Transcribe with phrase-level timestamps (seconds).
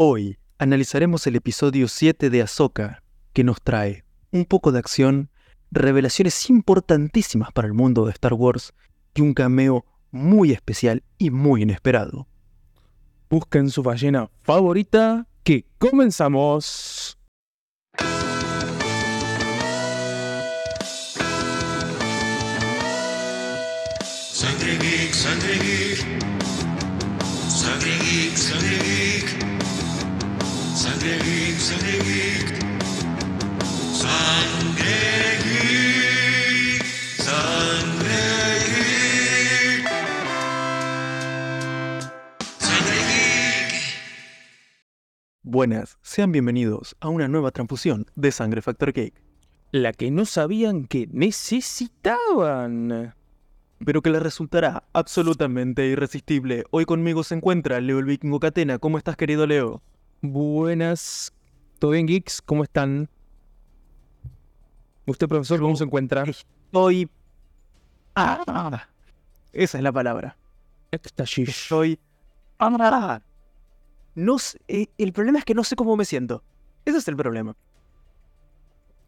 [0.00, 3.02] Hoy analizaremos el episodio 7 de Ahsoka,
[3.32, 5.28] que nos trae un poco de acción,
[5.72, 8.74] revelaciones importantísimas para el mundo de Star Wars
[9.12, 12.28] y un cameo muy especial y muy inesperado.
[13.28, 17.18] Busquen su ballena favorita, que comenzamos.
[24.00, 25.07] Sangre
[30.98, 32.58] Sangre Geek, Sangre Geek.
[33.92, 36.82] Sangre Geek.
[37.22, 38.18] Sangre
[38.66, 39.86] Geek.
[42.58, 43.78] Sangre Geek.
[45.44, 49.14] Buenas, sean bienvenidos a una nueva transfusión de Sangre Factor Cake,
[49.70, 53.14] La que no sabían que necesitaban.
[53.84, 56.64] pero que les resultará absolutamente irresistible.
[56.72, 58.80] Hoy conmigo se encuentra Leo el Vikingo Catena.
[58.80, 59.80] ¿Cómo estás, querido Leo?
[60.20, 61.32] Buenas.
[61.78, 62.42] ¿Todo bien, geeks?
[62.42, 63.08] ¿Cómo están?
[65.06, 66.24] ¿Usted, profesor, cómo se encuentra?
[66.24, 67.08] Estoy...
[68.14, 68.88] Ah,
[69.52, 70.36] esa es la palabra.
[70.90, 71.48] Éxtasis.
[71.48, 71.98] Estoy...
[72.58, 73.20] Ah,
[74.16, 76.42] no sé- eh, el problema es que no sé cómo me siento.
[76.84, 77.56] Ese es el problema.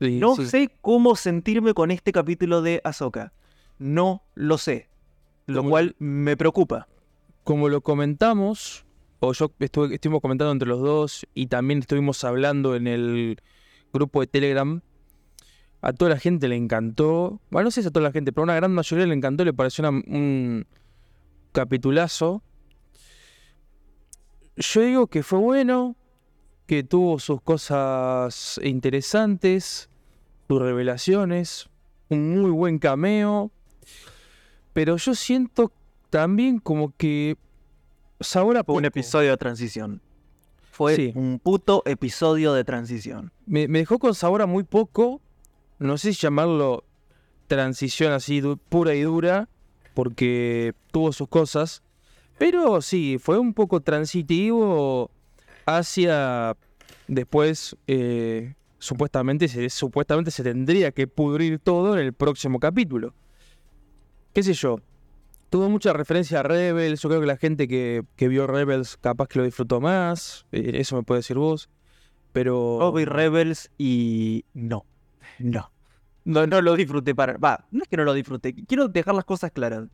[0.00, 0.46] Sí, No sí.
[0.46, 3.32] sé cómo sentirme con este capítulo de Ahsoka.
[3.78, 4.88] No lo sé.
[5.46, 6.86] Lo Como- cual me preocupa.
[7.42, 8.86] Como lo comentamos,
[9.20, 13.40] o yo estuvimos comentando entre los dos, y también estuvimos hablando en el
[13.92, 14.80] grupo de Telegram,
[15.82, 18.42] a toda la gente le encantó, bueno, no sé si a toda la gente, pero
[18.42, 20.66] a una gran mayoría le encantó, le pareció un
[21.52, 22.42] capitulazo.
[24.56, 25.96] Yo digo que fue bueno,
[26.66, 29.88] que tuvo sus cosas interesantes,
[30.48, 31.70] sus revelaciones,
[32.08, 33.50] un muy buen cameo,
[34.72, 35.72] pero yo siento
[36.10, 37.36] también como que
[38.20, 38.86] sabor a Fue un poco.
[38.86, 40.00] episodio de transición.
[40.70, 41.12] Fue Sí.
[41.14, 43.32] un puto episodio de transición.
[43.46, 45.20] Me, me dejó con sabor a muy poco.
[45.78, 46.84] No sé si llamarlo
[47.48, 49.48] transición así pura y dura,
[49.94, 51.82] porque tuvo sus cosas.
[52.38, 55.10] Pero sí, fue un poco transitivo
[55.66, 56.56] hacia
[57.08, 57.76] después.
[57.86, 63.12] eh, supuestamente, se, supuestamente se tendría que pudrir todo en el próximo capítulo.
[64.32, 64.78] ¿Qué sé yo?
[65.50, 67.02] Tuvo mucha referencia a Rebels.
[67.02, 70.46] Yo creo que la gente que, que vio Rebels capaz que lo disfrutó más.
[70.52, 71.68] eh, eso me puede decir vos.
[72.32, 72.78] Pero.
[72.80, 74.86] Yo vi Rebels y no.
[75.40, 75.72] No.
[76.24, 77.36] No, no lo disfruté para.
[77.38, 78.54] Va, no es que no lo disfruté.
[78.54, 79.88] Quiero dejar las cosas claras.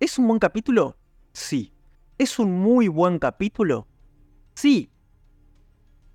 [0.00, 0.96] ¿Es un buen capítulo?
[1.32, 1.72] Sí.
[2.18, 3.86] ¿Es un muy buen capítulo?
[4.54, 4.90] Sí.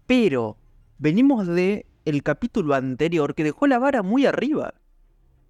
[0.06, 0.58] Pero
[0.98, 4.74] venimos de el capítulo anterior que dejó la vara muy arriba.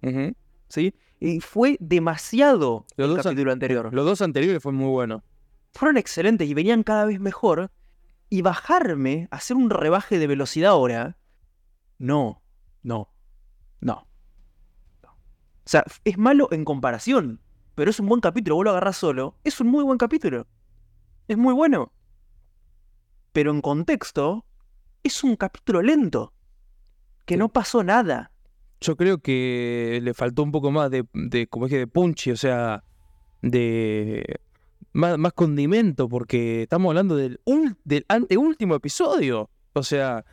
[0.02, 0.34] Ujú.
[0.74, 0.92] ¿Sí?
[1.20, 3.94] Y fue demasiado Los el dos an- capítulo anterior.
[3.94, 5.22] Los dos anteriores fue muy bueno.
[5.72, 7.70] fueron excelentes y venían cada vez mejor.
[8.28, 11.16] Y bajarme, hacer un rebaje de velocidad ahora,
[11.98, 12.42] no,
[12.82, 13.08] no,
[13.80, 14.08] no.
[15.02, 15.08] no.
[15.10, 17.40] O sea, es malo en comparación,
[17.76, 18.56] pero es un buen capítulo.
[18.56, 20.46] Vos lo agarrás solo, es un muy buen capítulo.
[21.28, 21.92] Es muy bueno.
[23.32, 24.44] Pero en contexto,
[25.04, 26.32] es un capítulo lento.
[27.26, 27.38] Que Sí.
[27.38, 28.32] no pasó nada.
[28.80, 32.36] Yo creo que le faltó un poco más de, de como dije, de punchy, o
[32.36, 32.84] sea,
[33.42, 34.40] de
[34.92, 39.50] más, más condimento, porque estamos hablando del, ul- del anteúltimo episodio.
[39.72, 40.24] O sea,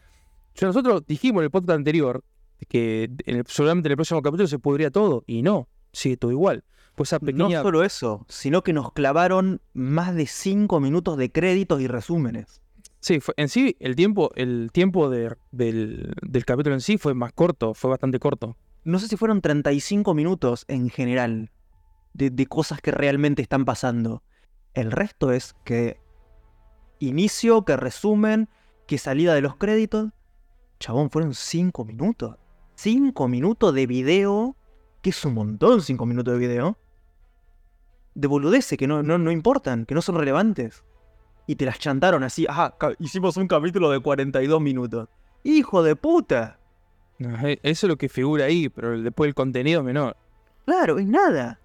[0.56, 2.24] yo- nosotros dijimos en el podcast anterior
[2.68, 6.32] que en el- seguramente en el próximo capítulo se pudría todo, y no, sigue todo
[6.32, 6.64] igual.
[6.96, 7.58] Pues esa pequeña...
[7.58, 12.62] No solo eso, sino que nos clavaron más de 5 minutos de créditos y resúmenes.
[13.02, 17.14] Sí, fue- en sí el tiempo, el tiempo de- del, del capítulo en sí fue
[17.14, 18.56] más corto, fue bastante corto.
[18.84, 21.52] no sé si fueron 35 minutos en general
[22.14, 24.24] de, de cosas que realmente están pasando.
[24.74, 26.00] El resto es que
[27.00, 28.50] inicio, que resumen,
[28.88, 30.10] que salida de los créditos.
[30.80, 32.38] Chabón, fueron 5 minutos.
[32.76, 34.56] 5 minutos de video,
[35.04, 36.78] que es un montón 5 minutos de video.
[38.16, 40.84] De boludeces que no, no, no importan, que no son relevantes.
[41.48, 45.10] Y te las chantaron así, ajá, hicimos un capítulo de 42 minutos.
[45.44, 46.60] ¡Hijo de puta!
[47.26, 50.16] Ajá, Eso es lo que figura ahí, pero después el contenido es menor.
[50.66, 51.60] Claro, es nada.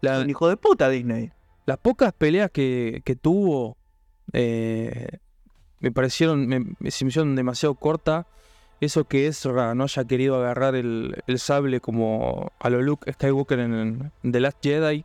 [0.00, 1.32] La- Un hijo de puta Disney.
[1.66, 3.76] las pocas peleas que, que tuvo
[4.32, 5.18] eh,
[5.80, 8.26] me parecieron, me, me- se me hicieron demasiado corta.
[8.80, 13.58] Eso que Ezra no haya querido agarrar el, el sable como a lo Luke Skywalker
[13.60, 15.04] en, en The Last Jedi.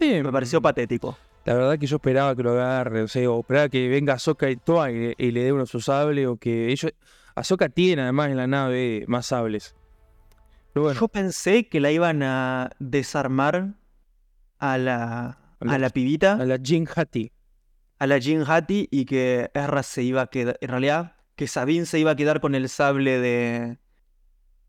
[0.00, 1.18] eh, Me pareció patético.
[1.44, 4.48] La verdad que yo esperaba que lo agarre, o sea, o esperaba que venga Ahsoka
[4.50, 6.92] y Toa y, y le dé uno su sable, o que ellos...
[7.34, 9.74] Ahsoka tiene además en la nave más sables.
[10.72, 13.74] Pero bueno, Yo pensé que la iban a desarmar
[14.58, 17.30] a la, A la- a la pibita, a la Jin Hati.
[17.98, 20.56] a la Jin Hati y que Erra se iba a quedar.
[20.60, 23.78] En realidad, que Sabine se iba a quedar con el sable de.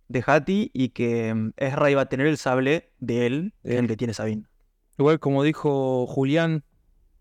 [0.07, 3.85] de Hati y que mm, Ezra iba a tener el sable de él, De el
[3.85, 3.87] él.
[3.87, 4.45] que tiene Sabine.
[4.97, 6.63] Igual como dijo Julián,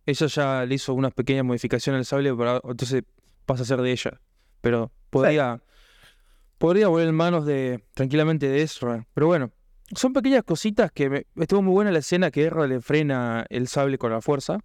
[0.07, 3.03] ella ya le hizo unas pequeñas modificaciones al sable, para, entonces
[3.47, 4.21] pasa a ser de ella.
[4.61, 5.63] Pero podría,
[6.59, 9.07] podría volver en manos de tranquilamente de Ezra.
[9.15, 9.51] Pero bueno,
[9.95, 13.69] son pequeñas cositas que me- estuvo muy buena la escena que Ezra le frena el
[13.69, 14.59] sable con la fuerza.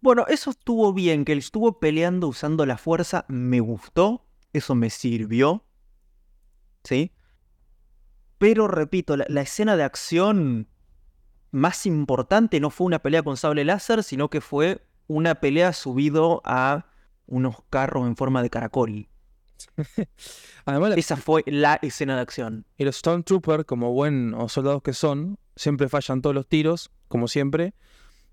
[0.00, 4.90] Bueno, eso estuvo bien, que él estuvo peleando usando la fuerza, me gustó, eso me
[4.90, 5.64] sirvió,
[6.82, 7.12] ¿sí?
[8.38, 10.68] Pero repito, la, la escena de acción
[11.52, 16.42] más importante no fue una pelea con sable láser, sino que fue una pelea subido
[16.44, 16.86] a
[17.26, 19.08] unos carros en forma de caracol.
[20.64, 22.66] Además, la- Esa fue la escena de acción.
[22.76, 27.74] y los Stormtroopers, como buenos soldados que son, siempre fallan todos los tiros, como siempre.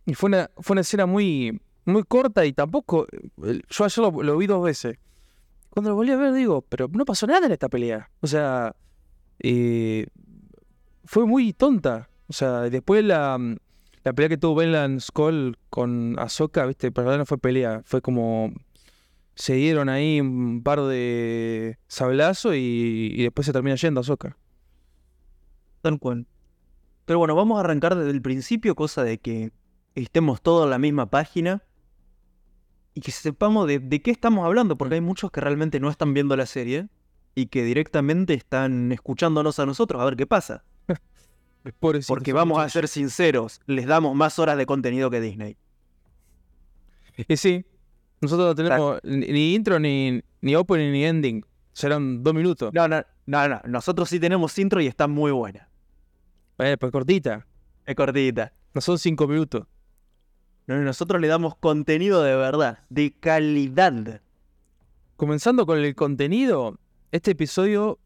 [0.05, 3.05] Y fue una, fue una escena muy, muy corta y tampoco.
[3.43, 4.97] eh, Yo ayer lo, lo vi dos veces.
[5.69, 8.09] Cuando lo volví a ver, digo, pero no pasó nada en esta pelea.
[8.21, 8.75] O sea,
[9.39, 10.07] eh,
[11.05, 12.09] fue muy tonta.
[12.29, 13.57] O sea, después la, mm,
[14.03, 17.81] la pelea que tuvo Benland Skull con Ahsoka, viste, para verdad no fue pelea.
[17.85, 18.53] Fue como.
[19.35, 24.37] Se dieron ahí un par de sablazos y, y después se termina yendo Ahsoka.
[25.81, 26.27] Tal cual.
[27.05, 29.51] Pero bueno, vamos a arrancar desde el principio, cosa de que
[29.95, 31.63] estemos todos en la misma página
[32.93, 36.13] y que sepamos de, de qué estamos hablando, porque hay muchos que realmente no están
[36.13, 36.89] viendo la serie
[37.33, 40.63] y que directamente están escuchándonos a nosotros a ver qué pasa.
[42.07, 45.57] Porque vamos a ser sinceros, les damos más horas de contenido que Disney.
[47.27, 47.65] Y sí,
[48.21, 51.45] nosotros no tenemos ni, ni intro, ni, ni opening, ni ending.
[51.73, 52.73] Serán dos minutos.
[52.73, 55.69] No, no, no, no, nosotros sí tenemos intro y está muy buena.
[56.59, 57.45] Eh, pues cortita.
[57.85, 58.53] Es cortita.
[58.73, 59.65] No son cinco minutos.
[60.67, 64.21] No, Nosotros le damos contenido de verdad, de calidad.
[65.15, 66.79] Comenzando con el contenido,
[67.11, 67.99] este episodio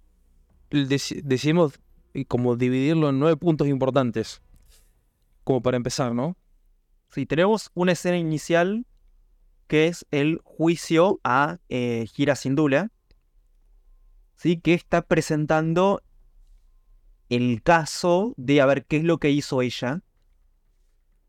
[0.72, 1.80] deci- decidimos
[2.14, 4.42] eh, como dividirlo en nueve puntos importantes.
[5.44, 6.38] Como para empezar, ¿no?
[7.10, 8.86] Sí, tenemos una escena inicial
[9.68, 12.92] que es el juicio a eh, Gira Sindula,
[14.36, 14.58] ¿sí?
[14.58, 16.02] que está presentando
[17.30, 20.04] el caso de a ver qué es lo que hizo ella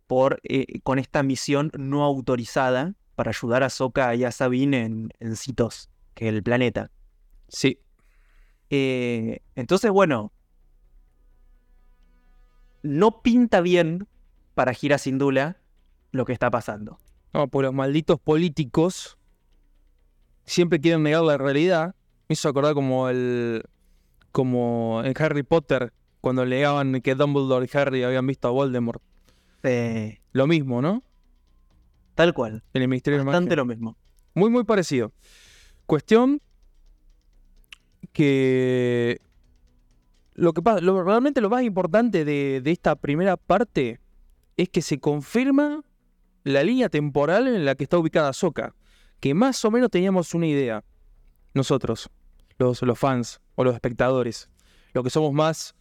[0.06, 5.10] por, eh, con esta misión no autorizada para ayudar a Sokka y a Sabine en,
[5.20, 6.90] en Citos, que es el planeta.
[7.48, 7.80] Sí.
[8.68, 10.33] Eh, entonces, bueno,
[12.84, 14.06] no pinta bien
[14.54, 15.56] para Gira Sindula
[16.12, 16.98] lo que está pasando.
[17.32, 19.18] No, pues los malditos políticos
[20.44, 21.96] siempre quieren negar la realidad.
[22.28, 23.64] Me hizo acordar como el.
[24.30, 29.02] como en Harry Potter, cuando legaban que Dumbledore y Harry habían visto a Voldemort.
[29.64, 31.02] Eh, Lo mismo, ¿no?
[32.14, 32.62] tal cual.
[32.74, 33.96] En el Ministerio Bastante lo mismo.
[34.34, 35.12] Muy, muy parecido.
[35.86, 36.40] Cuestión
[38.12, 39.20] que.
[40.34, 44.00] Lo que pasa, lo, realmente lo más importante de, de esta primera parte
[44.56, 45.82] es que se confirma
[46.44, 48.74] la línea temporal en la que está ubicada Soka.
[49.20, 50.84] Que más o menos teníamos una idea.
[51.54, 52.10] Nosotros,
[52.58, 54.50] los, los fans o los espectadores.
[54.92, 55.74] Los que somos más.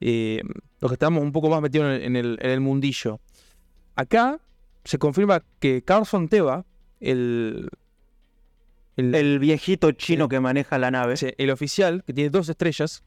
[0.00, 0.42] eh,
[0.80, 3.20] los que estamos un poco más metidos en el, en mundillo.
[3.96, 4.38] Acá
[4.84, 6.66] se confirma que Carson Teva,
[7.00, 7.70] el,
[8.96, 11.14] el, El viejito chino que maneja la nave.
[11.38, 13.02] El oficial, que tiene dos estrellas,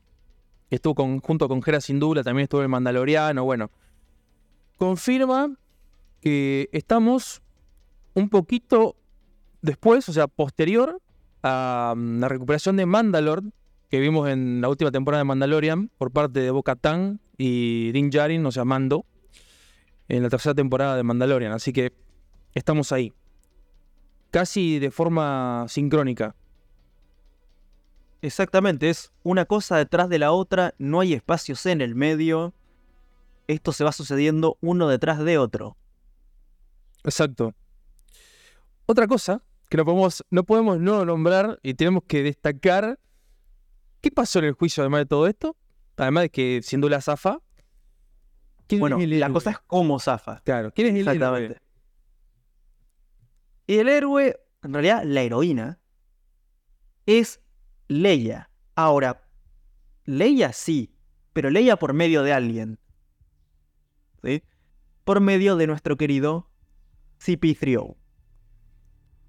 [0.69, 3.71] estuvo junto con Hera Syndulla, también estuvo el Mandaloriano, bueno,
[4.77, 5.55] confirma
[6.21, 7.41] que estamos
[8.13, 8.95] un poquito
[9.61, 11.01] después, o sea, posterior
[11.43, 13.43] a mm, la recuperación de Mandalore,
[13.89, 18.45] que vimos en la última temporada de Mandalorian por parte de Bo-Katan y Din Djarin,
[18.45, 19.05] o sea, Mando,
[20.09, 21.51] en la tercera temporada de Mandalorian.
[21.51, 21.93] Así que
[22.53, 23.13] estamos ahí.
[24.31, 26.35] Casi de forma sincrónica.
[28.21, 32.53] Exactamente, es una cosa detrás de la otra, no hay espacios en el medio.
[33.47, 35.77] Esto se va sucediendo uno detrás de otro.
[37.03, 37.53] Exacto.
[38.85, 42.99] Otra cosa que no podemos, no podemos no nombrar y tenemos que destacar.
[44.01, 45.55] ¿Qué pasó en el juicio además de todo esto?
[45.95, 47.39] Además de que siendo la zafa.
[48.67, 50.41] ¿quién Bueno, es la cosa es cómo zafa.
[50.41, 51.13] Claro, ¿quién es el héroe?
[51.13, 51.61] Exactamente.
[53.67, 55.79] Y el héroe, en realidad la heroína,
[57.05, 57.41] es
[57.87, 58.49] Leia.
[58.75, 59.23] Ahora,
[60.05, 60.93] Leia sí,
[61.33, 62.79] pero Leia por medio de alguien.
[64.23, 64.43] ¿Sí?
[65.03, 66.49] Por medio de nuestro querido
[67.19, 67.95] CP3O.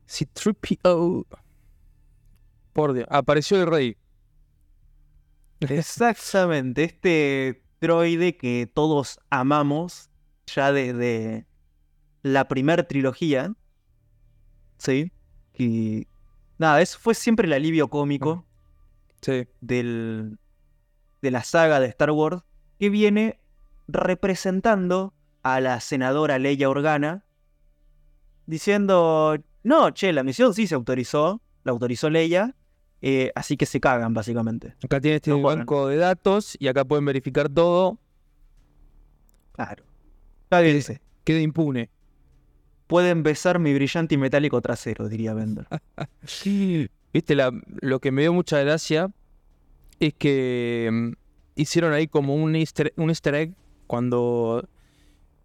[0.06, 1.26] C-3PO.
[2.72, 3.96] Por Dios, apareció el rey.
[5.60, 10.10] Exactamente, este droide que todos amamos
[10.46, 11.46] ya desde
[12.22, 13.54] la primera trilogía.
[14.78, 15.12] ¿sí?
[15.54, 16.06] Y
[16.58, 18.46] nada, eso fue siempre el alivio cómico
[19.20, 19.46] Sí.
[19.60, 20.38] del,
[21.22, 22.42] de la saga de Star Wars
[22.78, 23.40] que viene
[23.88, 27.24] representando a la senadora Leia Organa
[28.46, 32.54] diciendo, no, che, la misión sí se autorizó, la autorizó Leia,
[33.02, 34.74] eh, así que se cagan básicamente.
[34.82, 37.98] Acá tiene este No banco de datos y acá pueden verificar todo.
[39.52, 39.84] Claro.
[40.48, 41.00] Cáguense.
[41.24, 41.90] Queda impune.
[42.86, 45.66] Pueden besar mi brillante y metálico trasero, diría Bender.
[47.12, 49.10] Viste, la- lo que me dio mucha gracia
[50.00, 51.12] es que mm,
[51.56, 53.54] hicieron ahí como un easter, un easter egg
[53.86, 54.68] cuando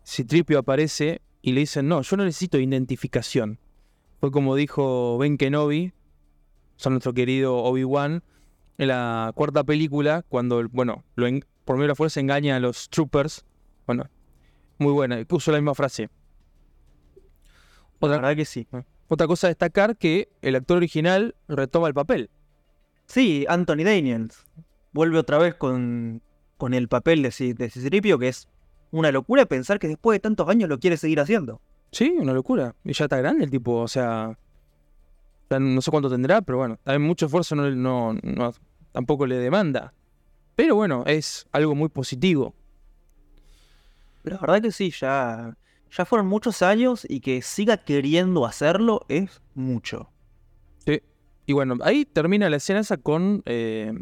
[0.05, 3.59] Citripio aparece y le dicen, no, yo no necesito identificación.
[4.19, 5.93] Fue como dijo Ben Kenobi,
[6.75, 8.23] son nuestro querido Obi-Wan,
[8.77, 12.59] en la cuarta película, cuando, bueno, lo en- por medio de la fuerza engaña a
[12.59, 13.45] los troopers.
[13.85, 14.09] Bueno,
[14.77, 16.09] muy buena, puso la misma frase.
[18.01, 18.67] La Otra, verdad que sí.
[19.13, 22.29] Otra cosa a destacar que el actor original retoma el papel.
[23.05, 24.45] Sí, Anthony Daniels.
[24.91, 26.21] Vuelve otra vez con,
[26.57, 28.47] con el papel de, Ci- de que es
[28.91, 31.61] una locura pensar que después de tantos años lo quiere seguir haciendo.
[31.91, 32.75] Sí, una locura.
[32.83, 34.37] Y ya está grande el tipo, o sea.
[35.49, 38.53] No sé cuánto tendrá, pero bueno, hay mucho esfuerzo no, no, no-
[38.91, 39.93] tampoco le demanda.
[40.55, 42.55] Pero bueno, es algo muy positivo.
[44.23, 45.55] La verdad que sí, ya,
[45.95, 50.09] ya fueron muchos años y que siga queriendo hacerlo es mucho.
[50.85, 51.01] Sí.
[51.45, 53.93] Y bueno, ahí termina la escena esa con eh,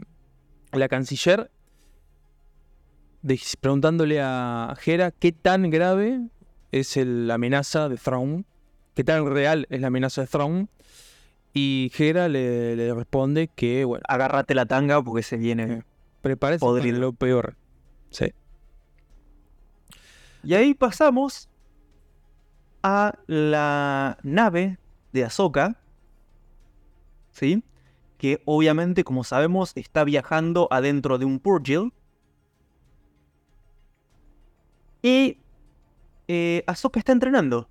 [0.71, 1.51] la canciller
[3.21, 6.21] de- preguntándole a Hera qué tan grave
[6.71, 8.45] es el- la amenaza de Thrawn,
[8.93, 10.69] qué tan real es la amenaza de Thrawn.
[11.53, 15.83] Y Hera le, le responde que, bueno, Agárrate la tanga porque se viene.
[16.21, 16.99] prepárese para Podrido.
[16.99, 17.57] lo peor.
[18.11, 18.27] Sí.
[20.43, 21.49] Y ahí pasamos
[22.83, 24.77] a la nave
[25.13, 25.77] de Ahsoka.
[27.31, 27.63] ¿Sí?
[28.17, 31.93] Que obviamente, como sabemos, está viajando adentro de un Purgil.
[35.01, 35.39] Y
[36.27, 37.67] eh, Ahsoka está entrenando.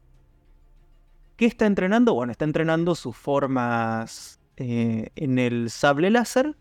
[1.37, 2.12] ¿Qué está entrenando?
[2.14, 6.55] Bueno, está entrenando sus formas eh, en el sable láser,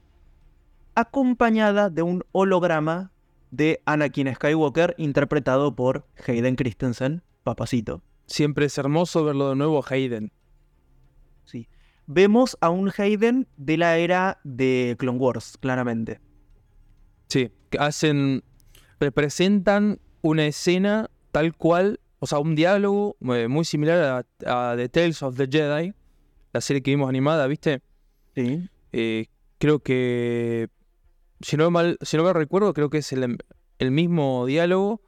[0.95, 3.11] acompañada de un holograma
[3.51, 8.01] de Anakin Skywalker, interpretado por Hayden Christensen, papacito.
[8.29, 10.31] Siempre es hermoso verlo de nuevo a Hayden.
[11.45, 11.67] Sí.
[12.05, 16.21] Vemos a un Hayden de la era de Clone Wars, claramente.
[17.27, 18.43] Sí, hacen,
[18.99, 24.89] representan una escena tal cual, o sea, un diálogo eh, muy similar a, a The
[24.89, 25.93] Tales of the Jedi,
[26.53, 27.81] la serie que vimos animada, ¿viste?
[28.35, 28.69] Sí.
[28.91, 29.25] Eh,
[29.57, 30.69] creo que,
[31.41, 33.37] si no, mal, si no me recuerdo, creo que es el,
[33.79, 35.01] el mismo diálogo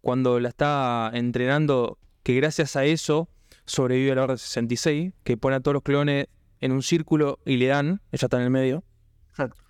[0.00, 3.28] cuando la está entrenando, que gracias a eso
[3.64, 6.26] sobrevive a la Orden 66, que pone a todos los clones
[6.60, 8.84] en un círculo y le dan, ella está en el medio.
[9.30, 9.62] Exacto.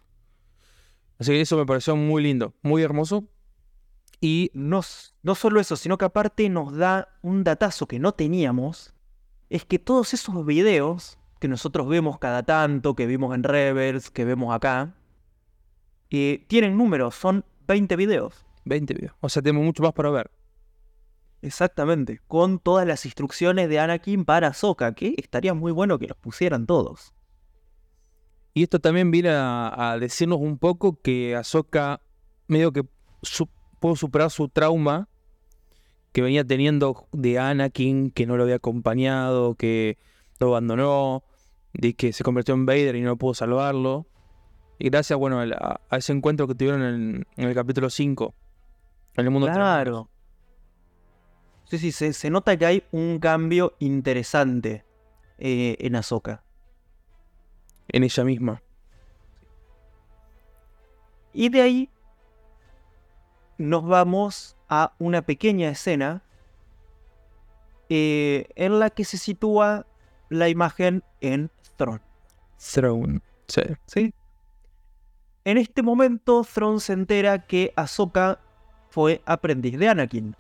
[1.19, 3.25] Así que eso me pareció muy lindo, muy hermoso.
[4.21, 8.13] Y No, s- no solo eso, sino que aparte nos da un datazo que no
[8.13, 8.95] teníamos.
[9.51, 14.25] Es que todos esos videos que nosotros vemos cada tanto, que vimos en Rebels, que
[14.25, 14.95] vemos acá,
[16.11, 18.47] eh, tienen números, son 20 videos.
[18.65, 19.15] 20 videos.
[19.21, 20.31] O sea, tenemos mucho más para ver.
[21.43, 26.17] Exactamente, con todas las instrucciones de Anakin para Ahsoka, que estaría muy bueno que los
[26.17, 27.13] pusieran todos.
[28.55, 32.01] Y esto también viene a, a decirnos un poco que Ahsoka
[32.47, 32.85] medio que
[33.23, 33.49] su-
[33.81, 35.09] pudo superar su trauma
[36.13, 39.99] que venía teniendo de Anakin, que no lo había acompañado, que
[40.39, 41.25] lo abandonó,
[41.73, 44.07] de que se convirtió en Vader y no pudo salvarlo.
[44.79, 48.35] Y gracias, bueno, a, a ese encuentro que tuvieron en, en el capítulo 5,
[49.17, 50.11] en el mundo Claro.
[51.65, 54.85] Sí, sí, se, se nota que hay un cambio interesante
[55.39, 56.43] eh, en Ahsoka.
[57.89, 58.63] en ella misma.
[61.33, 61.91] Y de ahí
[63.59, 66.23] nos vamos a una pequeña escena
[67.89, 69.87] eh, en la que se sitúa
[70.29, 72.01] la imagen en Thrawn.
[72.57, 73.21] Throne.
[73.49, 73.63] Sí.
[73.87, 74.15] ¿sí?
[75.45, 78.39] En este momento, Thrawn se entera que Ahsoka
[78.89, 80.37] fue aprendiz de Anakin.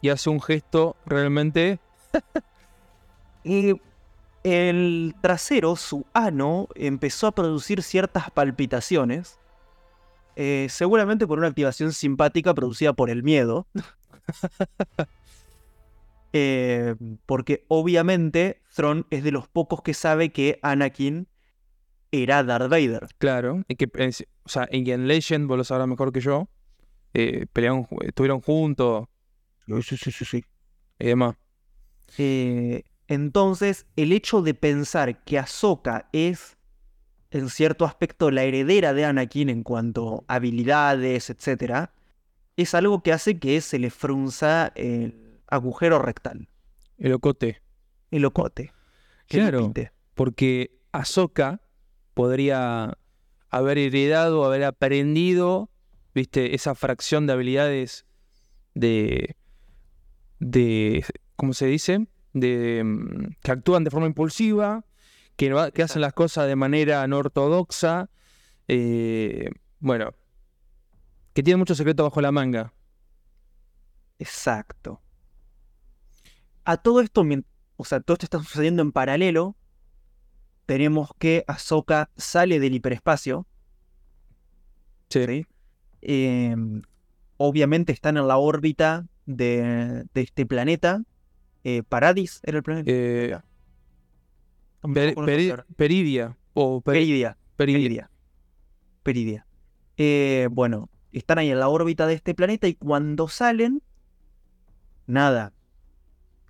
[0.00, 1.80] Y hace un gesto realmente
[3.44, 3.80] Y
[4.44, 9.38] el trasero, su ano, empezó a producir ciertas palpitaciones.
[10.36, 13.66] eh, seguramente por una activación simpática producida por el miedo.
[16.34, 21.26] Eh, porque obviamente Thrawn es de los pocos que sabe que Anakin
[22.12, 23.08] era Darth Vader.
[23.16, 24.10] Claro, y que, eh,
[24.42, 26.50] o sea, en en Legend, vos lo sabrás mejor que yo,
[27.14, 29.08] eh, pelearon, estuvieron juntos
[29.82, 30.44] Sí, sí, sí, sí.
[30.98, 31.36] y demás.
[32.16, 36.56] Eh, Entonces, el hecho de pensar que Ahsoka es,
[37.30, 41.90] en cierto aspecto, la heredera de Anakin en cuanto a habilidades, etc.,
[42.56, 46.48] es algo que hace que se le frunza el agujero rectal,
[46.98, 47.62] El ocote.
[48.10, 48.72] el ocote.
[49.28, 49.72] Claro.
[50.14, 51.60] Porque Ahsoka
[52.14, 52.98] podría
[53.50, 55.70] haber heredado, haber aprendido,
[56.14, 58.06] viste, esa fracción de habilidades
[58.74, 59.36] de.
[60.38, 61.04] De.
[61.36, 62.06] ¿cómo se dice?
[62.32, 62.82] De.
[62.84, 64.84] mm, que actúan de forma impulsiva,
[65.36, 68.10] que, no- que hacen las cosas de manera no ortodoxa.
[68.68, 70.14] eh, bueno.
[71.34, 72.72] Que tienen mucho secreto bajo la manga.
[74.18, 75.00] Exacto.
[76.64, 77.24] A todo esto,
[77.76, 79.56] o sea, todo esto está sucediendo en paralelo.
[80.66, 83.46] Tenemos que Ahsoka sale del hiperespacio.
[85.08, 85.24] Sí.
[85.26, 85.46] ¿sí?
[86.02, 86.82] Em,
[87.36, 91.02] obviamente están en la órbita de, de este planeta.
[91.62, 92.90] Eh, Paradis era el planeta.
[92.90, 93.38] Eh,
[94.94, 95.14] Per-.
[95.76, 96.36] Peridia.
[96.54, 97.36] O per- Peridia.
[97.56, 97.80] Peridia.
[97.82, 98.10] Peridia.
[99.02, 99.46] Peridia.
[99.96, 103.82] Eh, bueno, están ahí en la órbita de este planeta y cuando salen,
[105.06, 105.52] nada.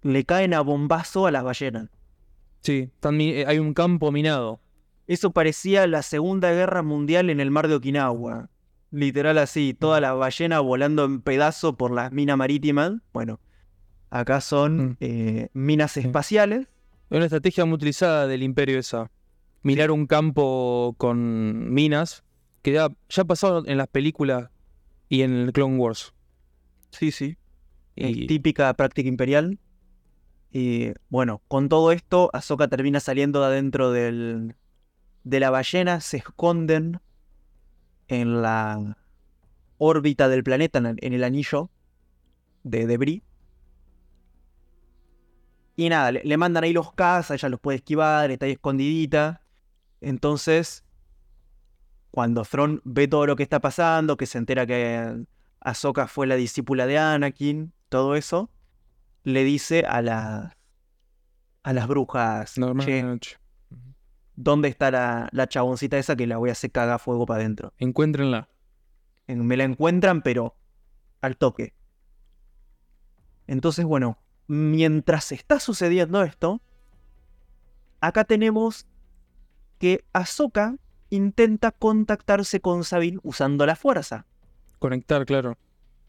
[0.02, 1.88] Le caen a bombazo a las ballenas.
[2.62, 4.60] Sí, eh, hay un campo minado.
[5.06, 8.50] Eso parecía la Segunda Guerra Mundial en el mar de Okinawa.
[8.90, 12.92] Literal así, todas las ballenas volando en pedazos por las minas marítimas.
[13.12, 13.38] Bueno,
[14.10, 14.96] acá son Mm.
[15.00, 16.60] eh, minas espaciales.
[17.10, 19.10] Es una estrategia muy utilizada del imperio esa.
[19.62, 22.22] Mirar un campo con minas,
[22.62, 24.50] que ya, ya ha pasado en las películas
[25.08, 26.14] y en el Clone Wars.
[26.90, 27.36] Sí, sí.
[27.96, 29.58] Es Y, típica práctica imperial.
[30.50, 34.54] Y bueno, con todo esto, Ahsoka termina saliendo de adentro del,
[35.24, 37.00] de la ballena, se esconden
[38.08, 38.98] en la
[39.78, 41.70] órbita del planeta, en el, anillo
[42.64, 43.22] de debris.
[45.76, 49.42] Y nada, le, le mandan ahí los cazas, ella los puede esquivar, está ahí escondidita.
[50.00, 50.84] Entonces,
[52.10, 55.24] cuando Thrawn ve todo lo que está pasando, que se entera que
[55.60, 58.50] Ahsoka fue la discípula de Anakin, todo eso,
[59.24, 60.52] le dice a las
[61.62, 63.18] a las brujas, normal "Che, la.
[64.40, 67.72] ¿Dónde está la, la chaboncita esa que la voy a hacer cagar fuego para adentro?
[67.78, 68.48] Encuéntrenla.
[69.26, 70.56] En- Me la encuentran, pero
[71.20, 71.74] al toque.
[73.46, 76.60] Entonces, bueno, mientras está sucediendo esto,
[78.00, 78.86] acá tenemos
[79.78, 80.76] que Ahsoka
[81.10, 84.26] intenta contactarse con Sabine usando la fuerza.
[84.78, 85.58] Conectar, claro.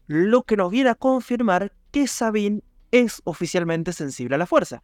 [0.06, 4.82] lo que nos viene a confirmar que Sabine es oficialmente sensible a la fuerza.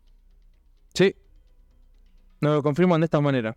[0.95, 1.15] Sí.
[2.41, 3.57] Nos lo confirman de esta manera.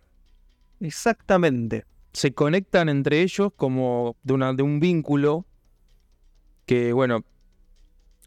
[0.80, 1.84] Exactamente.
[2.12, 5.46] Se conectan entre ellos como de, una, de un vínculo
[6.66, 7.24] que, bueno,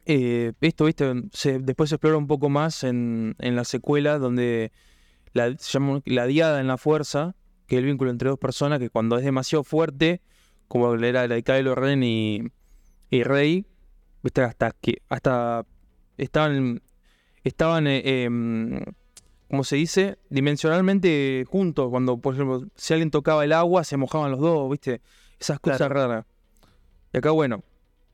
[0.05, 4.71] eh, esto, viste, se- después se explora un poco más en, en la secuela donde
[5.33, 7.35] la, se llama la diada en la fuerza,
[7.67, 10.21] que es el vínculo entre dos personas que cuando es demasiado fuerte,
[10.67, 12.43] como era la de Kylo Ren y,
[13.09, 13.65] y Rey,
[14.21, 15.65] viste, hasta que hasta
[16.17, 16.81] estaban
[17.43, 18.79] estaban eh, em,
[19.53, 20.17] ¿cómo se dice?
[20.31, 24.99] dimensionalmente juntos, cuando por ejemplo, si alguien tocaba el agua, se mojaban los dos, viste,
[25.39, 25.93] esas cosas Claro.
[25.93, 26.25] raras.
[27.13, 27.63] Y acá bueno,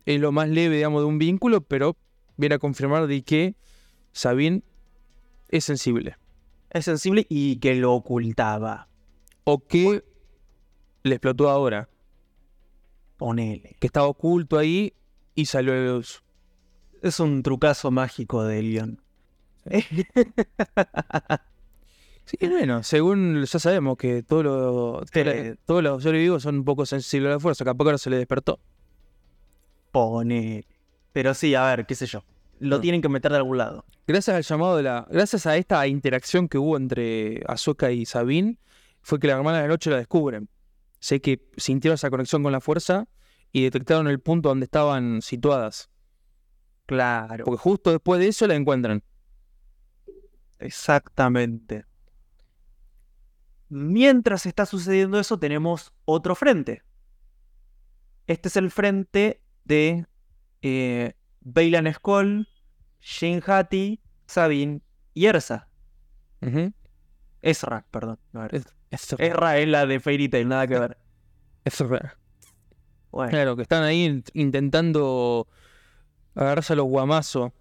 [0.06, 1.96] es lo más leve, digamos, de un vínculo, pero
[2.36, 3.56] viene a confirmar de que
[4.12, 4.64] Sabine
[5.48, 6.18] es sensible.
[6.72, 8.90] Es sensible y que lo ocultaba.
[9.46, 10.04] O que
[11.04, 11.88] le explotó ahora,
[13.16, 13.78] Ponele.
[13.80, 14.92] que estaba oculto ahí
[15.36, 16.22] y salió a la luz.
[17.02, 19.02] Es un trucazo mágico de guion.
[22.26, 25.22] Sí, bueno, según ya sabemos que todos los, Sí.
[25.66, 28.12] todos los seres vivos son un poco sensibles a la fuerza, capaz que ahora se
[28.12, 28.60] le despertó.
[29.92, 30.68] Ponele.
[31.12, 32.24] Pero sí, a ver, qué sé yo.
[32.60, 32.82] Lo Mm.
[32.82, 33.84] tienen que meter de algún lado.
[34.06, 35.08] Gracias al llamado de la.
[35.10, 38.60] Gracias a esta interacción que hubo entre Ahsoka y Sabine,
[39.02, 40.50] fue que la hermana de la noche la descubren.
[41.00, 43.08] Sé que sintieron esa conexión con la fuerza
[43.52, 45.90] y detectaron el punto donde estaban situadas.
[46.86, 47.46] Claro.
[47.46, 49.02] Porque justo después de eso la encuentran.
[50.60, 51.86] Exactamente.
[53.70, 56.84] Mientras está sucediendo eso, tenemos otro frente.
[58.28, 60.06] Este es el frente de
[60.62, 62.48] eh, Bailan Skoll,
[63.00, 64.82] Shin Hati, Sabine
[65.14, 65.68] y Ersa.
[66.42, 66.74] Ujú.
[67.42, 68.20] Ezra, perdón.
[68.34, 68.46] no.
[68.48, 70.98] Es- es- Ezra es la de Fairy Tail, nada que ver.
[71.64, 72.10] es raro.
[73.12, 75.48] Bueno, Claro, que están ahí int- intentando
[76.36, 77.52] agarrarse a los guamazos,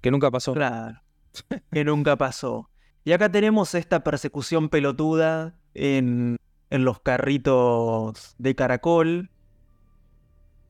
[0.00, 0.52] que nunca pasó.
[0.54, 1.00] claro.
[1.72, 2.70] Que nunca pasó.
[3.04, 6.36] Y acá tenemos esta persecución pelotuda en,
[6.70, 9.30] en los carritos de caracol.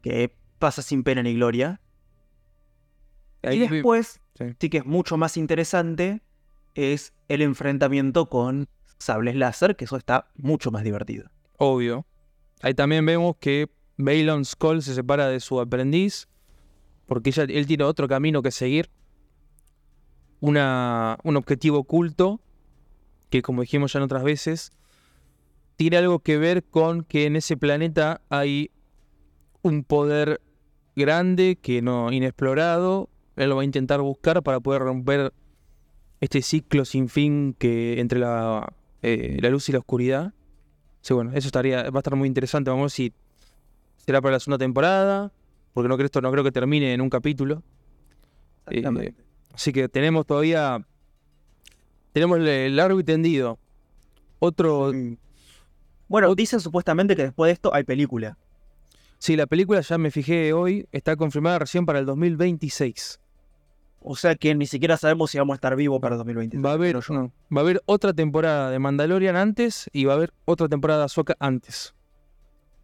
[0.03, 1.81] Que pasa sin pena ni gloria.
[3.43, 4.45] Ahí y después, sí.
[4.59, 6.23] sí que es mucho más interesante,
[6.75, 8.69] es el enfrentamiento con
[8.99, 11.31] sables láser, que eso está mucho más divertido.
[11.57, 12.07] Obvio.
[12.63, 16.29] Ahí también vemos que Balon Skull se separa de su aprendiz.
[17.07, 18.91] Porque ella- él tiene otro camino que seguir.
[20.41, 22.41] Una, un objetivo oculto.
[23.29, 24.73] Que como dijimos ya en otras veces.
[25.77, 28.71] Tiene algo que ver con que en ese planeta hay
[29.63, 30.41] un poder
[30.97, 33.09] grande que no inexplorado.
[33.37, 35.33] Él lo va a intentar buscar para poder romper
[36.21, 40.35] este ciclo sin fin que entre la, eh, la luz y la oscuridad.
[41.01, 42.69] Sí, bueno, eso estaría, va a estar muy interesante.
[42.69, 43.13] Vamos a ver si
[43.97, 45.33] será para la segunda temporada.
[45.73, 47.63] Porque no creo, esto no creo que termine en un capítulo.
[48.67, 49.30] Exactamente.
[49.55, 50.85] Así que tenemos todavía.
[52.13, 53.59] Tenemos el largo y tendido.
[54.39, 54.93] Otro.
[54.93, 55.17] Mm.
[56.09, 58.37] Bueno, dicen supuestamente que después de esto hay película.
[59.19, 60.87] Sí, la película ya me fijé hoy.
[60.93, 63.21] Está confirmada recién para el 2026.
[64.03, 66.59] O sea que ni siquiera sabemos si vamos a estar vivos para 2020.
[66.59, 70.17] Va a haber, no, va a haber otra temporada de Mandalorian antes y va a
[70.17, 71.95] haber otra temporada de Ahsoka antes.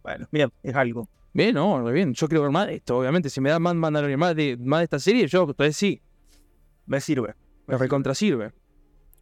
[0.03, 1.09] Bueno, bien, es algo.
[1.33, 2.13] Bien, no, bien.
[2.13, 3.31] Yo quiero ver más de esto, obviamente.
[3.31, 6.03] Si me da más Mandalorian, más de, más de esta serie, yo entonces sí,
[6.87, 7.35] Me sirve.
[7.67, 8.53] me recontra sirve.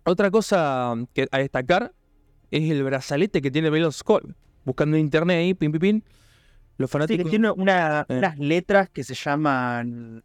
[0.05, 1.94] Otra cosa que a destacar
[2.50, 4.37] es el brazalete que tiene Velos Skull.
[4.64, 6.00] Buscando en internet ahí, pim, pim, pim.
[6.77, 7.31] Los fanáticos.
[7.31, 8.18] tiene una- Eh.
[8.18, 10.22] unas letras que se llaman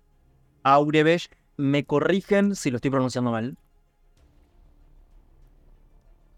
[0.64, 1.30] Aurebesh.
[1.56, 3.56] Me corrigen si lo estoy pronunciando mal.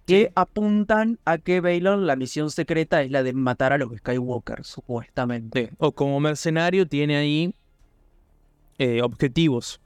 [0.06, 4.64] Que apuntan a que Baylor, la misión secreta es la de matar a los Skywalker,
[4.66, 5.68] supuestamente.
[5.70, 7.56] Sí, O como mercenario tiene ahí
[8.78, 9.81] eh, objetivos.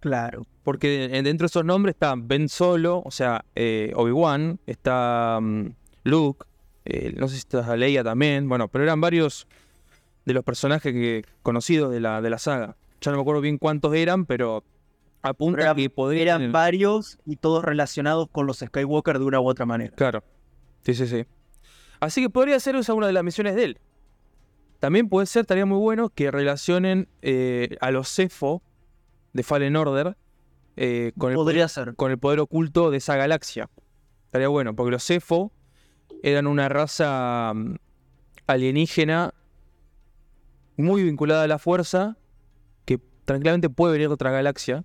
[0.00, 0.46] Claro.
[0.64, 5.66] Porque de- dentro de esos nombres está Ben Solo, o sea, eh, Obi-Wan, está mm,
[6.04, 6.46] Luke,
[6.84, 9.46] eh, no sé si está Leia también, bueno, pero eran varios
[10.24, 12.76] de los personajes que, conocidos de la, de la saga.
[13.00, 14.64] Ya no me acuerdo bien cuántos eran, pero
[15.22, 16.40] apunta Pero eran- que podrían...
[16.40, 19.94] Eran varios y todos relacionados con los Skywalker de una u otra manera.
[19.96, 20.22] Claro,
[20.82, 21.24] sí, sí, sí.
[22.00, 23.78] Así que podría ser esa una de las misiones de él.
[24.78, 28.62] También puede ser, estaría muy bueno que relacionen eh, a los Cefo
[29.32, 30.16] de Fallen Order
[30.76, 31.94] eh, con el Podría ser.
[31.94, 33.68] con el poder oculto de esa galaxia.
[34.24, 35.52] Estaría bueno, porque los Cefo
[36.22, 37.76] eran una raza mm,
[38.46, 39.34] alienígena
[40.76, 42.16] muy vinculada a la fuerza,
[42.84, 44.84] que tranquilamente puede venir de otra galaxia.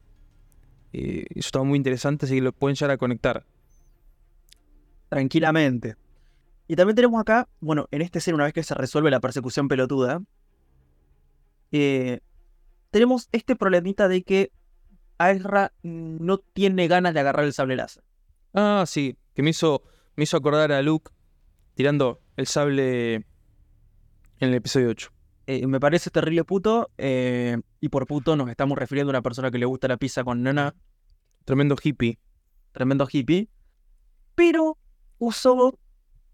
[0.93, 3.45] Eh, eso está muy interesante, así que lo pueden llegar a conectar.
[5.09, 5.95] Tranquilamente.
[6.67, 9.67] Y también tenemos acá, bueno, en este escena, una vez que se resuelve la persecución
[9.67, 10.21] pelotuda,
[11.71, 12.19] eh,
[12.95, 14.53] tenemos este problemita de que
[15.19, 18.05] Ezra no tiene ganas de agarrar el sable láser.
[18.53, 19.83] Ah, sí, que me hizo,
[20.15, 21.11] me hizo acordar a Luke
[21.73, 23.25] tirando el sable en
[24.39, 25.11] el episodio 8.
[25.47, 29.51] Eh, me parece terrible puto, eh, y por puto nos estamos refiriendo a una persona
[29.51, 30.73] que le gusta la pizza con nana,
[31.43, 32.17] Tremendo hippie.
[32.71, 33.49] tremendo hippie,
[34.35, 34.77] pero
[35.17, 35.77] usó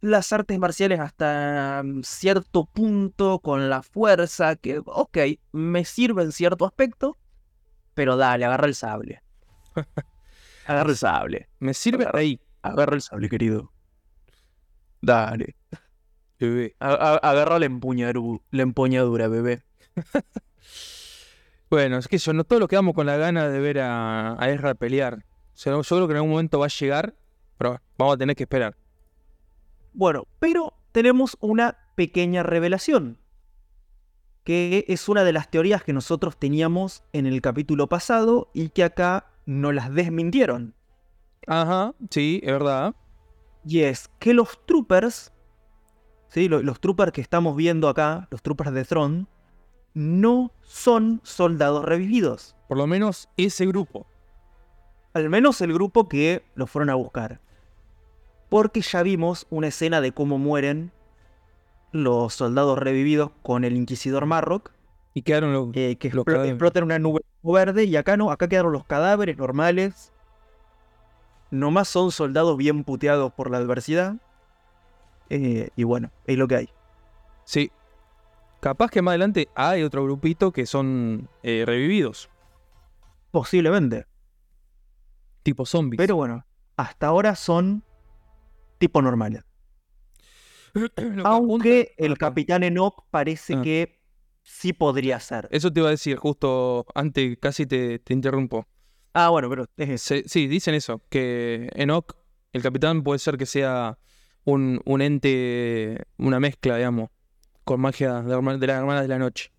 [0.01, 5.17] las artes marciales hasta mm, cierto punto con la fuerza, que, ok,
[5.51, 7.17] me sirve en cierto aspecto,
[7.93, 9.21] pero dale, agarra el sable.
[10.65, 11.49] agarra el sable.
[11.59, 12.19] Me sirve Agarra.
[12.19, 13.71] ahí, Agarra el sable, querido.
[15.01, 15.55] Dale.
[16.39, 16.75] bebé.
[16.79, 19.63] A- a- agarra la empuñadura, la empuñadura, bebé.
[21.69, 24.49] Bueno, es que yo no todos lo quedamos con la gana de ver a, a
[24.49, 25.23] Ezra pelear.
[25.53, 27.15] O sea, yo creo que en algún momento va a llegar,
[27.57, 28.75] pero vamos a tener que esperar.
[29.93, 33.17] Bueno, pero tenemos una pequeña revelación,
[34.43, 38.83] que es una de las teorías que nosotros teníamos en el capítulo pasado y que
[38.83, 40.75] acá no las desmintieron.
[41.47, 42.95] Ajá, sí, es verdad.
[43.65, 45.31] Y es que los troopers,
[46.29, 46.47] ¿sí?
[46.47, 49.25] lo- los troopers que estamos viendo acá, los troopers de Throne,
[49.93, 52.55] no son soldados revividos.
[52.67, 54.07] Por lo menos ese grupo.
[55.13, 57.41] Al menos el grupo que los fueron a buscar.
[58.51, 60.91] Porque ya vimos una escena de cómo mueren
[61.93, 64.71] los soldados revividos con el Inquisidor Marrock,
[65.13, 65.69] Y quedaron los...
[65.73, 70.11] eh, que Los explotan una nube verde, y acá no, acá quedaron los cadáveres normales.
[71.49, 74.15] Nomás son soldados bien puteados por la adversidad.
[75.29, 76.69] Eh, y bueno, es lo que hay.
[77.45, 77.71] Sí.
[78.59, 82.29] Capaz que más adelante hay otro grupito que son eh, revividos,
[83.31, 84.07] Posiblemente.
[85.41, 85.99] tipo zombies.
[85.99, 87.81] Pero bueno, hasta ahora son
[88.81, 89.01] tipo
[90.73, 90.91] que
[91.23, 93.61] Aunque el capitán Enoch parece Ah.
[93.61, 94.01] que
[94.43, 95.47] sí podría ser.
[95.51, 98.67] Eso te iba a decir justo antes, casi te, te interrumpo.
[99.13, 100.05] Ah, bueno, pero es eso.
[100.15, 102.15] Se- sí, dicen eso, que Enoch,
[102.53, 103.97] el capitán, puede ser que sea
[104.45, 107.09] un, un ente, una mezcla, digamos,
[107.63, 109.51] con magia de, las hermanas de la noche.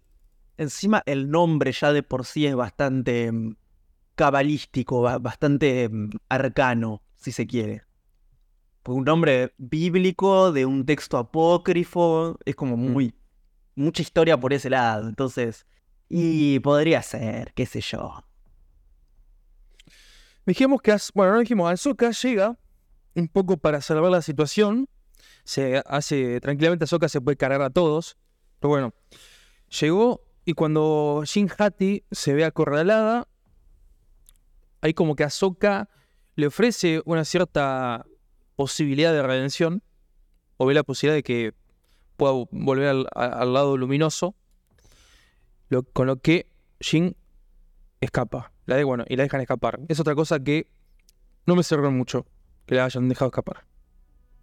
[0.56, 3.54] Encima el nombre ya de por sí es bastante mm,
[4.14, 7.82] cabalístico, ba- bastante mm, arcano, si se quiere.
[8.82, 13.14] Porque un nombre bíblico de un texto apócrifo es como muy.
[13.74, 15.08] mucha historia por ese lado.
[15.08, 15.66] Entonces.
[16.08, 18.22] Y podría ser, qué sé yo.
[20.44, 22.58] Dijimos que, bueno, no dijimos, Ahsoka llega
[23.14, 24.88] un poco para salvar la situación.
[25.44, 28.18] Se hace, tranquilamente Ahsoka se puede cargar a todos.
[28.58, 28.94] Pero bueno,
[29.80, 33.28] llegó y cuando Shin Hati se ve acorralada,
[34.80, 35.88] hay como que Ahsoka
[36.34, 38.04] le ofrece una cierta
[38.62, 39.82] posibilidad de redención.
[40.56, 41.52] O ve la posibilidad de que
[42.16, 44.36] pueda volver al, lado luminoso.
[45.68, 46.46] Lo- con lo que
[46.80, 47.16] Shin
[48.00, 48.52] escapa.
[48.66, 49.80] La de, bueno, y la dejan escapar.
[49.88, 50.68] Es otra cosa que
[51.46, 52.26] no me cerró mucho
[52.66, 53.64] que la hayan dejado escapar.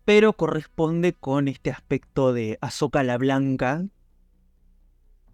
[0.04, 3.86] Pero corresponde con este aspecto de Ahsoka la Blanca.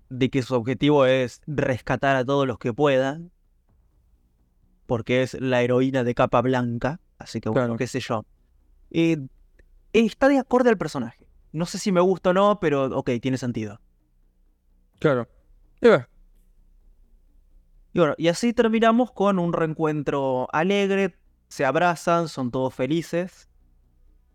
[0.09, 3.31] De que su objetivo es rescatar a todos los que puedan.
[4.85, 6.99] Porque es la heroína de capa blanca.
[7.17, 7.77] Así que bueno, Claro.
[7.77, 8.23] qué sé yo.
[8.97, 9.17] Eh,
[9.91, 11.27] está de acorde al personaje.
[11.51, 13.81] No sé si me gusta o no, pero ok, tiene sentido.
[14.99, 15.27] Claro.
[15.81, 16.07] Y va.
[17.93, 21.15] Y bueno, y así terminamos con un reencuentro alegre.
[21.49, 23.49] Se abrazan, son todos felices.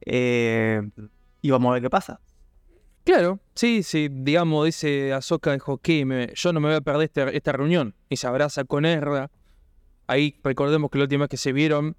[0.02, 0.82] Eh,
[1.40, 2.20] y vamos a ver qué pasa.
[3.04, 7.04] Claro, sí, sí, digamos, dice Ahsoka, dijo, que me- yo no me voy a perder
[7.04, 7.94] este- esta reunión.
[8.10, 9.30] Y se abraza con Erra.
[10.06, 11.96] Ahí recordemos que la última vez que se vieron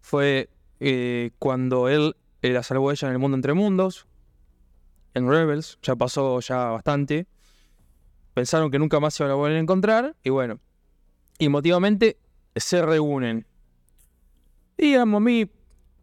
[0.00, 4.06] fue eh, cuando él la salvó ella en el mundo entre mundos.
[5.12, 7.26] En Rebels, ya pasó ya bastante.
[8.34, 10.16] Pensaron que nunca más se iban a volver a encontrar.
[10.22, 10.60] Y bueno,
[11.38, 12.18] emotivamente
[12.56, 13.46] se reúnen.
[14.78, 15.50] Y digamos, a mí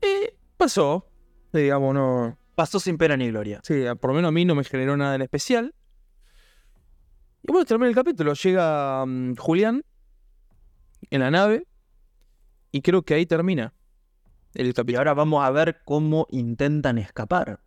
[0.02, 1.10] eh, pasó.
[1.52, 3.62] Digamos, no, Pasó sin pena ni gloria.
[3.64, 5.76] Sí, por lo menos a mí no me generó nada en especial.
[7.44, 8.34] Y bueno, termina el capítulo.
[8.34, 9.84] Llega mm, Julián
[11.12, 11.68] en la nave.
[12.72, 13.76] Y creo que ahí termina
[14.54, 17.60] el Y ahora vamos a ver cómo intentan escapar.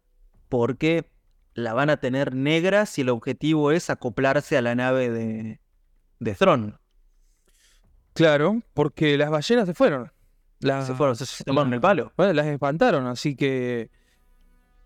[0.48, 1.10] Porque
[1.54, 5.60] la van a tener negra si el objetivo es acoplarse a la nave de,
[6.18, 6.78] de Thron.
[8.12, 10.12] Claro, porque las ballenas se fueron.
[10.60, 12.12] Las, Se fueron, se, tomaron el palo.
[12.16, 13.90] Bueno, las espantaron, así que.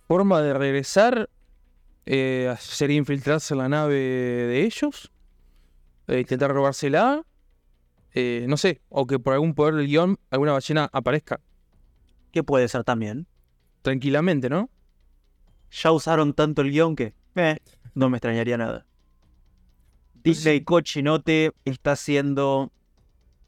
[0.06, 1.30] Forma de regresar
[2.06, 5.10] eh, sería infiltrarse en la nave de ellos.
[6.06, 7.24] e intentar robársela.
[8.12, 11.40] eh, no sé, o que por algún poder del guion alguna ballena aparezca.
[12.34, 13.28] Que puede ser también.
[13.82, 14.68] Tranquilamente, ¿no?
[15.70, 17.58] Ya usaron tanto el guion que eh,
[17.94, 18.86] no me extrañaría nada.
[20.24, 22.72] Disney Cochinote está haciendo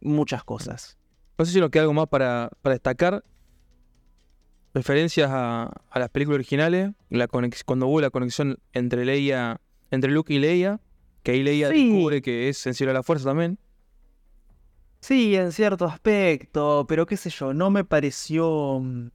[0.01, 0.99] muchas cosas.
[1.37, 3.25] No sé si nos queda algo más para, para destacar.
[4.73, 6.93] Referencias a, a las películas originales.
[7.11, 10.81] La conex- cuando hubo la conexión entre Leia, entre Luke y Leia.
[11.25, 11.89] Que ahí Leia Sí.
[11.91, 13.59] descubre que es sensible a la fuerza también.
[15.07, 19.11] Sí, en cierto aspecto, pero qué sé yo, no me pareció mm,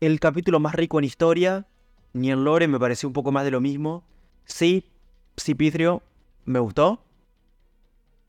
[0.00, 1.66] el capítulo más rico en historia,
[2.14, 4.02] ni en lore, me pareció un poco más de lo mismo.
[4.46, 4.90] Sí,
[5.38, 6.02] Cipitrio,
[6.46, 7.04] me gustó.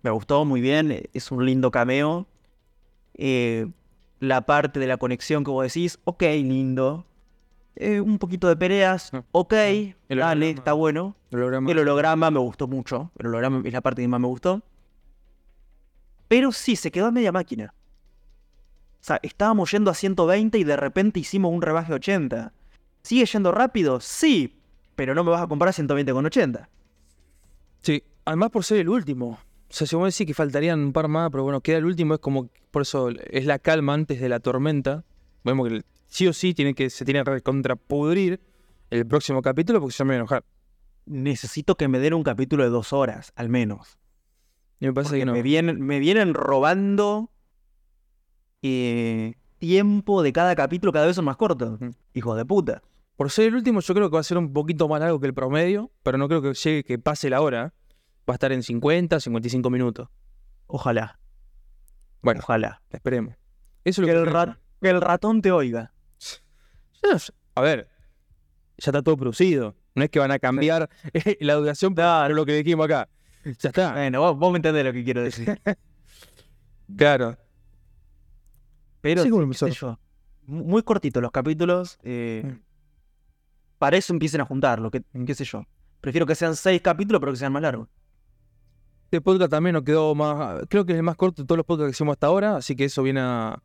[0.01, 2.27] Me gustó muy bien, eh, es un lindo cameo.
[3.13, 3.67] Eh,
[4.19, 7.05] la parte de la conexión que vos decís, ok, lindo.
[7.77, 9.53] Eh, un poquito de peleas, Ah, ok,
[10.09, 11.15] El dale, está bueno.
[11.31, 11.71] El holograma.
[11.71, 13.11] El holograma me gustó mucho.
[13.17, 14.61] El holograma es la parte que más me gustó.
[16.27, 17.73] Pero sí, se quedó a media máquina.
[19.01, 22.53] O sea, estábamos yendo a 120 y de repente hicimos un rebaje a 80.
[23.03, 23.99] ¿Sigue yendo rápido?
[23.99, 24.59] Sí.
[24.95, 26.69] Pero no me vas a comprar 120 con 80.
[27.81, 29.37] Sí, además por ser el último.
[29.69, 32.15] O sea, si vos decís que faltarían un par más, pero bueno, queda el último,
[32.15, 35.03] es como, por eso es la calma antes de la tormenta.
[35.43, 38.39] Vemos que sí o sí tiene que, se tiene que contrapudrir
[38.89, 40.45] el próximo capítulo porque se me voy a enojar.
[41.05, 43.99] Necesito que me den un capítulo de dos horas, al menos.
[44.79, 45.31] Me parece Porque que no.
[45.33, 47.31] me, vienen, me vienen robando
[48.61, 51.73] eh, tiempo de cada capítulo, cada vez son más cortos.
[51.81, 51.91] Ujú.
[52.13, 52.81] Hijo de puta.
[53.15, 55.27] Por ser el último, yo creo que va a ser un poquito más largo que
[55.27, 57.73] el promedio, pero no creo que llegue que pase la hora.
[58.29, 60.09] Va a estar en 50, 55 minutos.
[60.67, 61.19] Ojalá,
[62.21, 62.81] Bueno, ojalá.
[62.89, 63.35] esperemos.
[63.83, 65.93] Eso es lo Que el, que ra- que el ratón te oiga.
[67.53, 67.87] A ver,
[68.77, 69.75] ya está todo producido.
[69.93, 70.89] No es que van a cambiar
[71.39, 73.07] la duración por lo que dijimos acá.
[73.59, 73.93] Ya está.
[73.93, 75.59] Bueno, vos, vos me entendés lo que quiero decir.
[76.97, 77.35] Claro.
[79.01, 79.99] Pero Sí, qué sé yo,
[80.45, 81.97] mu- muy cortitos los capítulos.
[82.03, 82.59] eh, Mm.
[83.77, 85.63] Para eso empiecen a juntarlo, que, qué sé yo.
[85.99, 87.89] Prefiero que sean seis capítulos, pero que sean más largos.
[89.05, 90.63] Este podcast también nos quedó más.
[90.69, 92.75] Creo que es el más corto de todos los podcasts que hicimos hasta ahora, así
[92.75, 93.61] que eso viene a,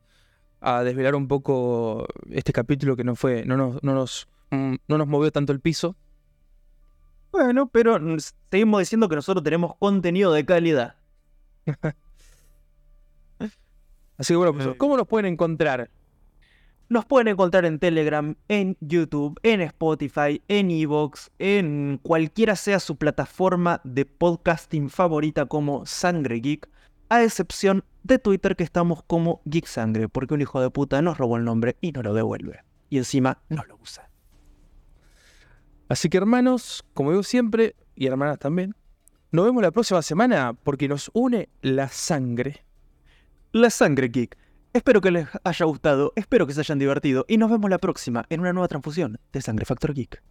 [0.59, 3.45] a desvelar un poco este capítulo que no fue.
[3.45, 5.95] No nos, no nos, mm, no nos movió tanto el piso.
[7.31, 7.97] Bueno, pero
[8.49, 10.95] seguimos diciendo que nosotros tenemos contenido de calidad.
[14.17, 15.89] Así que bueno, profesor, ¿cómo nos pueden encontrar?
[16.89, 22.97] Nos pueden encontrar en Telegram, en YouTube, en Spotify, en Evox, en cualquiera sea su
[22.97, 26.69] plataforma de podcasting favorita como Sangre Geek,
[27.07, 31.17] a excepción de Twitter que estamos como Geek Sangre, porque un hijo de puta nos
[31.17, 32.59] robó el nombre y no lo devuelve.
[32.89, 34.10] Y encima no lo usa.
[35.91, 38.77] Así que hermanos, como digo siempre, y hermanas también,
[39.29, 42.63] nos vemos la próxima semana porque nos une la sangre.
[43.51, 44.37] La Sangre Geek.
[44.71, 48.25] Espero que les haya gustado, espero que se hayan divertido y nos vemos la próxima
[48.29, 50.23] en una nueva transfusión de Sangre Factor Geek.